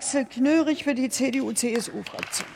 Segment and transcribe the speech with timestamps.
[0.00, 2.48] Axel Knörig für die CDU-CSU-Fraktion.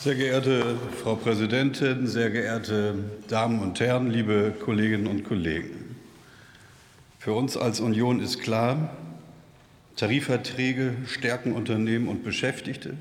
[0.00, 2.96] Sehr geehrte Frau Präsidentin, sehr geehrte
[3.28, 5.94] Damen und Herren, liebe Kolleginnen und Kollegen!
[7.20, 8.90] Für uns als Union ist klar,
[9.96, 12.94] Tarifverträge stärken Unternehmen und Beschäftigte.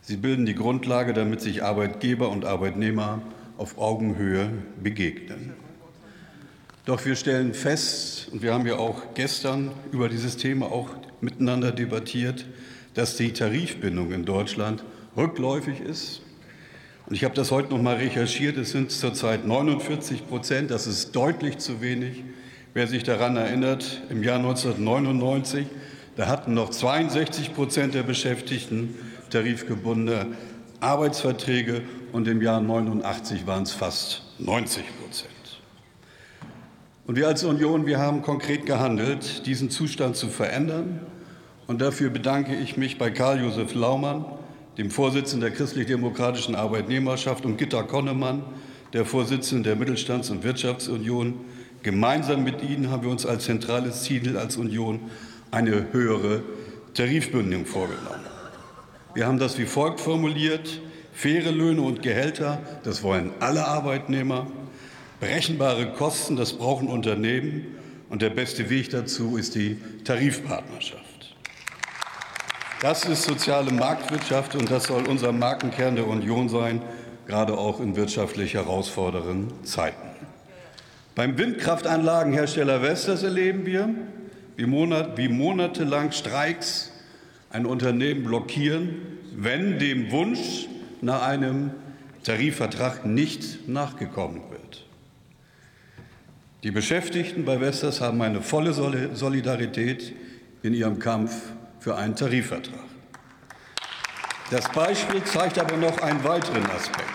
[0.00, 3.20] Sie bilden die Grundlage, damit sich Arbeitgeber und Arbeitnehmer
[3.58, 4.50] auf Augenhöhe
[4.82, 5.52] begegnen.
[6.86, 10.88] Doch wir stellen fest, und wir haben ja auch gestern über dieses Thema auch
[11.20, 12.46] miteinander debattiert,
[12.94, 14.84] dass die Tarifbindung in Deutschland
[15.16, 16.22] rückläufig ist.
[17.06, 18.56] Und ich habe das heute noch mal recherchiert.
[18.56, 20.70] Es sind zurzeit 49 Prozent.
[20.70, 22.24] Das ist deutlich zu wenig.
[22.74, 25.66] Wer sich daran erinnert, im Jahr 1999,
[26.18, 28.96] da hatten noch 62 Prozent der Beschäftigten
[29.30, 30.26] tarifgebundene
[30.80, 35.30] Arbeitsverträge und im Jahr 89 waren es fast 90 Prozent.
[37.06, 40.98] Und wir als Union, wir haben konkret gehandelt, diesen Zustand zu verändern.
[41.68, 44.24] Und dafür bedanke ich mich bei Karl-Josef Laumann,
[44.76, 48.42] dem Vorsitzenden der Christlich-Demokratischen Arbeitnehmerschaft, und Gitta Konnemann,
[48.92, 51.34] der Vorsitzenden der Mittelstands- und Wirtschaftsunion.
[51.84, 54.98] Gemeinsam mit Ihnen haben wir uns als zentrales Ziel als Union
[55.50, 56.42] eine höhere
[56.94, 58.26] Tarifbündelung vorgenommen.
[59.14, 60.80] Wir haben das wie folgt formuliert.
[61.12, 64.46] Faire Löhne und Gehälter, das wollen alle Arbeitnehmer.
[65.18, 67.66] Berechenbare Kosten, das brauchen Unternehmen.
[68.08, 71.36] Und der beste Weg dazu ist die Tarifpartnerschaft.
[72.80, 76.80] Das ist soziale Marktwirtschaft und das soll unser Markenkern der Union sein,
[77.26, 80.08] gerade auch in wirtschaftlich herausfordernden Zeiten.
[81.16, 83.92] Beim Windkraftanlagenhersteller Vestas erleben wir,
[84.58, 86.90] wie, Monat, wie monatelang Streiks
[87.48, 88.96] ein Unternehmen blockieren,
[89.36, 90.66] wenn dem Wunsch
[91.00, 91.70] nach einem
[92.24, 94.84] Tarifvertrag nicht nachgekommen wird.
[96.64, 98.72] Die Beschäftigten bei Vestas haben eine volle
[99.14, 100.12] Solidarität
[100.64, 102.80] in ihrem Kampf für einen Tarifvertrag.
[104.50, 107.06] Das Beispiel zeigt aber noch einen weiteren Aspekt.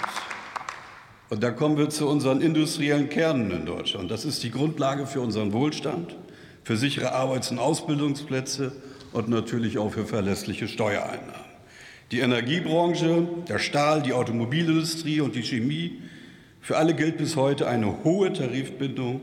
[1.29, 4.09] Und da kommen wir zu unseren industriellen Kernen in Deutschland.
[4.11, 6.15] Das ist die Grundlage für unseren Wohlstand,
[6.63, 8.71] für sichere Arbeits- und Ausbildungsplätze
[9.11, 11.53] und natürlich auch für verlässliche Steuereinnahmen.
[12.11, 16.01] Die Energiebranche, der Stahl, die Automobilindustrie und die Chemie,
[16.61, 19.21] für alle gilt bis heute eine hohe Tarifbindung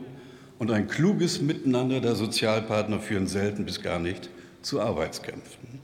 [0.59, 4.29] und ein kluges Miteinander der Sozialpartner führen selten bis gar nicht
[4.61, 5.79] zu Arbeitskämpfen.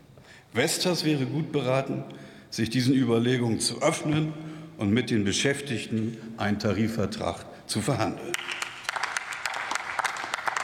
[0.54, 2.04] Vestas wäre gut beraten,
[2.50, 4.34] sich diesen Überlegungen zu öffnen
[4.78, 8.34] und mit den Beschäftigten einen Tarifvertrag zu verhandeln.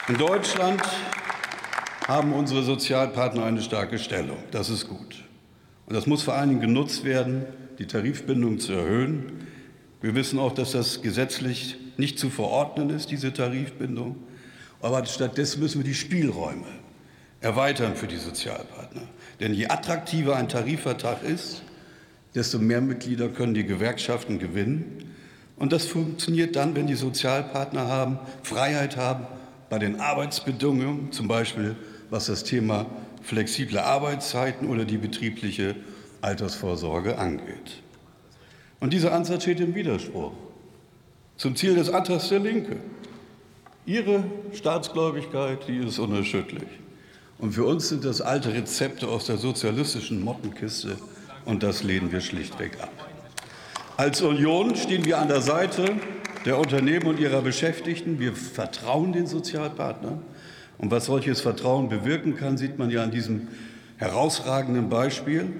[0.09, 0.81] In Deutschland
[2.09, 4.37] haben unsere Sozialpartner eine starke Stellung.
[4.51, 5.23] Das ist gut.
[5.85, 7.45] Und das muss vor allen Dingen genutzt werden,
[7.79, 9.47] die Tarifbindung zu erhöhen.
[10.01, 14.17] Wir wissen auch, dass das gesetzlich nicht zu verordnen ist, diese Tarifbindung.
[14.81, 16.67] Aber stattdessen müssen wir die Spielräume
[17.39, 19.03] erweitern für die Sozialpartner.
[19.39, 21.63] Denn je attraktiver ein Tarifvertrag ist,
[22.35, 25.13] desto mehr Mitglieder können die Gewerkschaften gewinnen.
[25.55, 29.27] Und das funktioniert dann, wenn die Sozialpartner haben, Freiheit haben
[29.73, 31.75] bei den Arbeitsbedingungen, zum Beispiel
[32.11, 32.85] was das Thema
[33.23, 35.75] flexible Arbeitszeiten oder die betriebliche
[36.21, 37.81] Altersvorsorge angeht.
[38.79, 40.33] Und dieser Ansatz steht im Widerspruch
[41.37, 42.77] zum Ziel des Antrags der Linke.
[43.87, 44.23] Ihre
[44.53, 46.69] Staatsgläubigkeit, die ist unerschütterlich.
[47.39, 50.97] Und für uns sind das alte Rezepte aus der sozialistischen Mottenkiste
[51.45, 52.91] und das lehnen wir schlichtweg ab.
[53.97, 55.95] Als Union stehen wir an der Seite
[56.45, 58.19] der Unternehmen und ihrer Beschäftigten.
[58.19, 60.21] Wir vertrauen den Sozialpartnern.
[60.77, 63.47] Und was solches Vertrauen bewirken kann, sieht man ja an diesem
[63.97, 65.53] herausragenden Beispiel.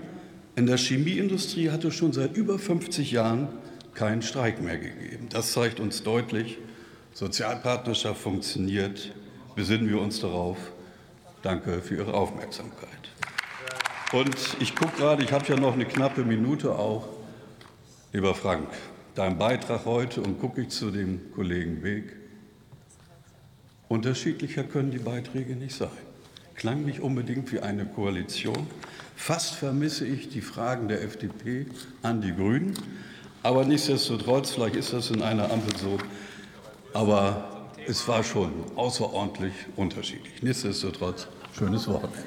[0.56, 3.48] In der Chemieindustrie hat es schon seit über 50 Jahren
[3.94, 5.28] keinen Streik mehr gegeben.
[5.30, 6.58] Das zeigt uns deutlich,
[7.14, 9.14] Sozialpartnerschaft funktioniert.
[9.56, 10.58] Besinnen wir uns darauf.
[11.44, 12.90] Danke für Ihre Aufmerksamkeit.
[14.12, 17.07] Und ich gucke gerade, ich habe ja noch eine knappe Minute auch.
[18.12, 18.68] Lieber Frank,
[19.15, 22.15] dein Beitrag heute und gucke ich zu dem Kollegen Weg.
[23.88, 25.89] Unterschiedlicher können die Beiträge nicht sein.
[26.56, 28.68] Klang nicht unbedingt wie eine Koalition.
[29.15, 31.68] Fast vermisse ich die Fragen der FDP
[32.01, 32.74] an die Grünen.
[33.44, 35.98] Aber nichtsdestotrotz, vielleicht ist das in einer Ampel so.
[36.94, 40.42] Aber es war schon außerordentlich unterschiedlich.
[40.42, 41.27] Nichtsdestotrotz,
[41.57, 42.24] schönes Wochenende.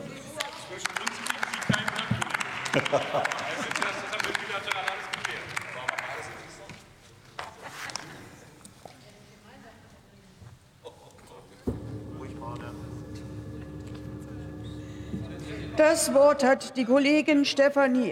[15.76, 18.04] Das Wort hat die Kollegin Stefanie